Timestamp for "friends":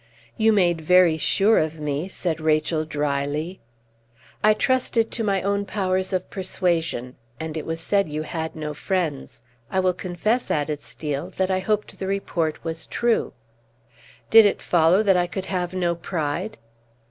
8.73-9.43